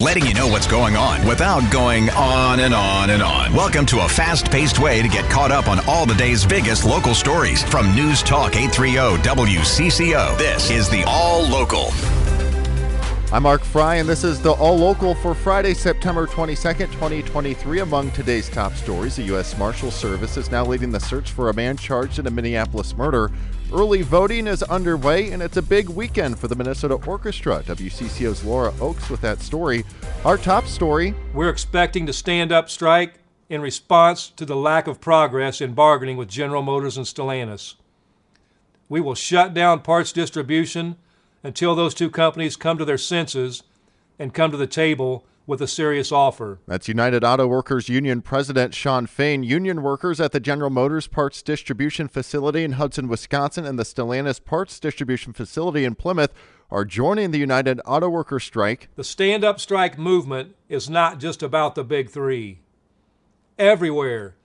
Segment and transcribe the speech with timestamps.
[0.00, 3.52] letting you know what's going on without going on and on and on.
[3.52, 6.86] Welcome to a fast paced way to get caught up on all the day's biggest
[6.86, 10.38] local stories from News Talk 830 WCCO.
[10.38, 11.90] This is the All Local.
[13.30, 17.80] I'm Mark Freie, and this is the All Local for Friday, September 22nd, 2023.
[17.80, 19.58] Among today's top stories, the U.S.
[19.58, 23.30] Marshal Service is now leading the search for a man charged in a Minneapolis murder.
[23.72, 27.62] Early voting is underway, and it's a big weekend for the Minnesota Orchestra.
[27.62, 29.84] WCCO's Laura Oakes with that story.
[30.24, 33.14] Our top story We're expecting to stand up strike
[33.48, 37.74] in response to the lack of progress in bargaining with General Motors and Stellantis.
[38.88, 40.96] We will shut down parts distribution
[41.44, 43.62] until those two companies come to their senses
[44.18, 46.60] and come to the table with a serious offer.
[46.68, 49.42] That's United Auto Workers Union President Shawn Fain.
[49.42, 54.42] Union workers at the General Motors Parts Distribution Facility in Hudson, Wisconsin, and the Stellantis
[54.42, 56.32] Parts Distribution Facility in Plymouth
[56.70, 58.90] are joining the United Auto Workers strike.
[58.94, 62.60] The stand up strike movement is not just about the big three.
[63.58, 64.36] Everywhere,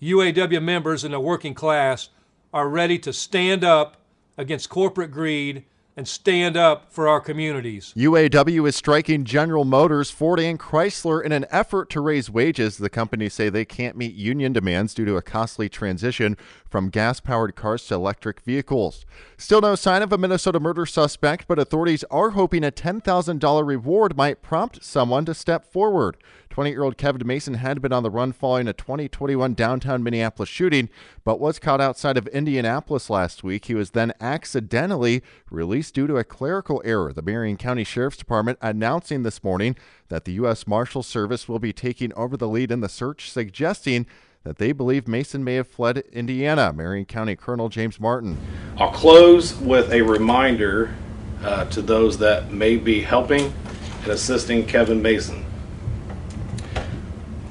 [0.00, 2.08] UAW members in the working class
[2.54, 3.98] are ready to stand up
[4.38, 5.66] against corporate greed
[5.98, 7.92] and stand up for our communities.
[7.96, 12.78] UAW is striking General Motors, Ford, and Chrysler in an effort to raise wages.
[12.78, 16.36] The companies say they can't meet union demands due to a costly transition
[16.70, 19.06] from gas powered cars to electric vehicles.
[19.38, 24.16] Still no sign of a Minnesota murder suspect, but authorities are hoping a $10,000 reward
[24.16, 26.16] might prompt someone to step forward.
[26.58, 30.48] 20 year old Kevin Mason had been on the run following a 2021 downtown Minneapolis
[30.48, 30.88] shooting,
[31.22, 33.66] but was caught outside of Indianapolis last week.
[33.66, 37.12] He was then accidentally released due to a clerical error.
[37.12, 39.76] The Marion County Sheriff's Department announcing this morning
[40.08, 40.66] that the U.S.
[40.66, 44.04] Marshal Service will be taking over the lead in the search, suggesting
[44.42, 46.72] that they believe Mason may have fled Indiana.
[46.72, 48.36] Marion County Colonel James Martin.
[48.78, 50.92] I'll close with a reminder
[51.40, 53.54] uh, to those that may be helping
[54.02, 55.44] and assisting Kevin Mason.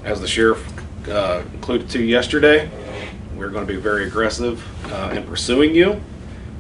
[0.08, 0.66] As the sheriff
[1.09, 1.44] uh,
[1.89, 2.72] to yesterday,
[3.36, 6.01] we're going to be very aggressive uh, in pursuing you.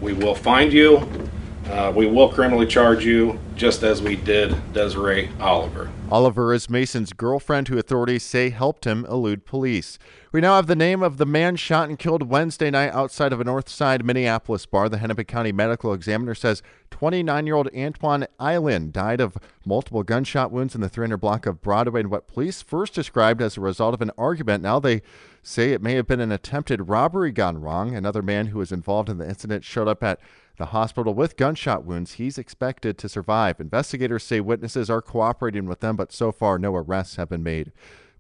[0.01, 1.26] We will find you.
[1.69, 5.91] Uh, we will criminally charge you, just as we did Desiree Oliver.
[6.09, 9.99] Oliver is Mason's girlfriend, who authorities say helped him elude police.
[10.31, 13.41] We now have the name of the man shot and killed Wednesday night outside of
[13.41, 14.87] a North Side Minneapolis bar.
[14.87, 16.61] The Hennepin County Medical Examiner says
[16.91, 21.61] 29 year old Antoine Eiland died of multiple gunshot wounds in the 300 block of
[21.61, 24.63] Broadway in what police first described as a result of an argument.
[24.63, 25.01] Now they
[25.41, 27.95] say it may have been an attempted robbery gone wrong.
[27.95, 30.19] Another man who was involved in the incident showed up at
[30.57, 32.13] the hospital with gunshot wounds.
[32.13, 33.59] He's expected to survive.
[33.59, 37.71] Investigators say witnesses are cooperating with them, but so far no arrests have been made.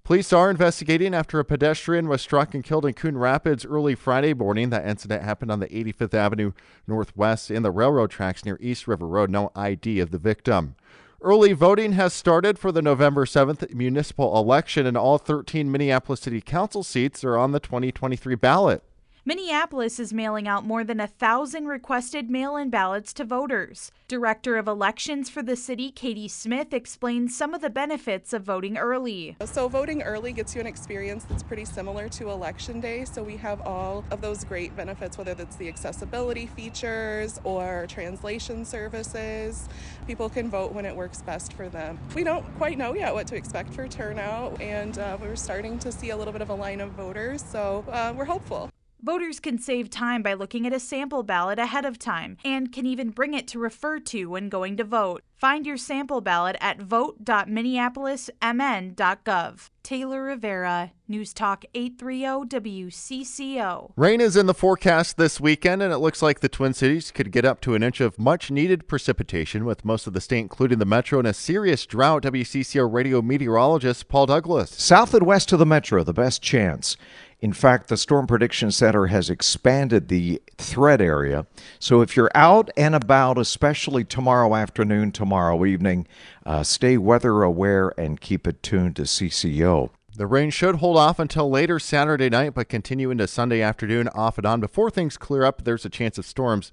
[0.03, 4.33] Police are investigating after a pedestrian was struck and killed in Coon Rapids early Friday
[4.33, 4.69] morning.
[4.69, 6.53] That incident happened on the 85th Avenue
[6.87, 9.29] Northwest in the railroad tracks near East River Road.
[9.29, 10.75] No ID of the victim.
[11.19, 16.39] Early voting has started for the November 7th municipal election, and all 13 Minneapolis City
[16.39, 18.83] Council seats are on the 2023 ballot.
[19.27, 23.91] Minneapolis is mailing out more than a thousand requested mail in ballots to voters.
[24.07, 28.77] Director of Elections for the city, Katie Smith, explains some of the benefits of voting
[28.77, 29.35] early.
[29.43, 33.03] So, voting early gets you an experience that's pretty similar to Election Day.
[33.03, 38.63] So, we have all of those great benefits, whether that's the accessibility features or translation
[38.63, 39.67] services.
[40.07, 41.99] People can vote when it works best for them.
[42.15, 45.91] We don't quite know yet what to expect for turnout, and uh, we're starting to
[45.91, 48.69] see a little bit of a line of voters, so uh, we're hopeful.
[49.01, 52.87] Voters can save time by looking at a sample ballot ahead of time and can
[52.87, 55.21] even bring it to refer to when going to vote.
[55.35, 59.69] Find your sample ballot at vote.minneapolismn.gov.
[59.83, 63.93] Taylor Rivera, News Talk 830 WCCO.
[63.95, 67.31] Rain is in the forecast this weekend, and it looks like the Twin Cities could
[67.31, 70.79] get up to an inch of much needed precipitation, with most of the state, including
[70.79, 72.23] the metro, in a serious drought.
[72.23, 74.71] WCCO radio meteorologist Paul Douglas.
[74.71, 76.97] South and west of the metro, the best chance.
[77.39, 81.45] In fact, the Storm Prediction Center has expanded the threat area.
[81.77, 86.07] So if you're out and about, especially tomorrow afternoon, tomorrow evening,
[86.45, 89.91] uh, stay weather aware and keep it tuned to CCO.
[90.15, 94.39] The rain should hold off until later Saturday night, but continue into Sunday afternoon off
[94.39, 94.59] and on.
[94.59, 96.71] Before things clear up, there's a chance of storms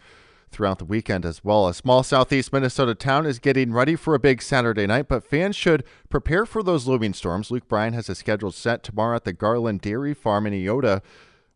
[0.55, 1.69] throughout the weekend as well.
[1.69, 5.56] A small southeast Minnesota town is getting ready for a big Saturday night, but fans
[5.56, 7.51] should prepare for those looming storms.
[7.51, 11.03] Luke Bryan has a schedule set tomorrow at the Gar-Lin Dairy Farm in Eyota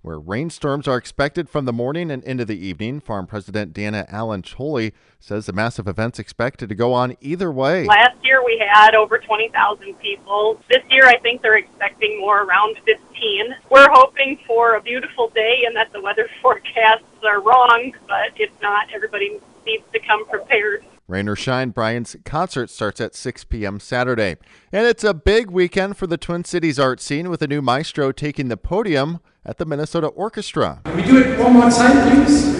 [0.02, 3.00] where rainstorms are expected from the morning and into the evening.
[3.00, 7.84] Farm President Dana Allen Choley says the massive event's expected to go on either way.
[7.84, 10.60] Last year we had over 20,000 people.
[10.70, 13.54] This year I think they're expecting more around 15.
[13.70, 18.50] We're hoping for a beautiful day and that the weather forecasts are wrong, but if
[18.62, 20.84] not, everybody needs to come prepared.
[21.08, 23.80] Rain or shine, Bryan's concert starts at 6 p.m.
[23.80, 24.36] Saturday.
[24.70, 28.12] And it's a big weekend for the Twin Cities art scene with a new maestro
[28.12, 30.82] taking the podium at the Minnesota Orchestra.
[30.84, 32.58] Can we do it one more time, please?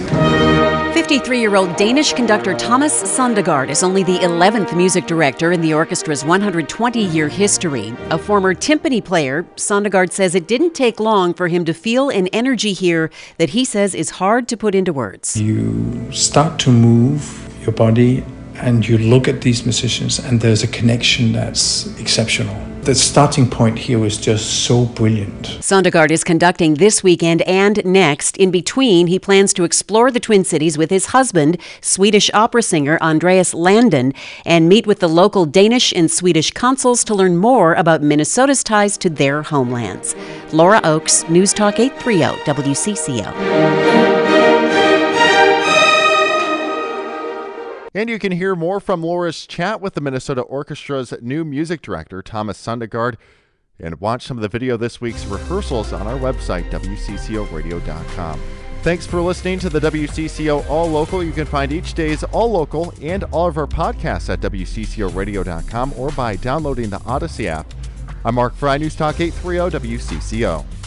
[0.95, 5.69] 53 year old Danish conductor Thomas Sondergaard is only the 11th music director in the
[5.69, 7.93] orchestra's 120 year history.
[8.09, 12.25] A former timpani player, Sondergaard says it didn't take long for him to feel an
[12.29, 15.39] energy here that he says is hard to put into words.
[15.39, 18.23] You start to move your body
[18.61, 22.55] and you look at these musicians, and there's a connection that's exceptional.
[22.81, 25.43] The starting point here was just so brilliant.
[25.59, 28.37] Sondergaard is conducting this weekend and next.
[28.37, 32.97] In between, he plans to explore the Twin Cities with his husband, Swedish opera singer
[33.01, 34.13] Andreas Landen,
[34.45, 38.97] and meet with the local Danish and Swedish consuls to learn more about Minnesota's ties
[38.99, 40.15] to their homelands.
[40.53, 44.08] Laura Oakes, News Talk 830 WCCO.
[47.93, 52.21] And you can hear more from Laura's chat with the Minnesota Orchestra's new music director,
[52.21, 53.15] Thomas Sondergaard,
[53.79, 58.41] and watch some of the video this week's rehearsals on our website, WCCORadio.com.
[58.81, 61.23] Thanks for listening to the WCCO All Local.
[61.23, 66.11] You can find each day's All Local and all of our podcasts at WCCORadio.com or
[66.11, 67.73] by downloading the Odyssey app.
[68.23, 70.78] I'm Mark Freie, News Talk 830 WCCO.